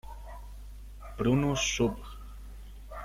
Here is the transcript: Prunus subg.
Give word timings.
Prunus 1.17 1.67
subg. 1.75 2.05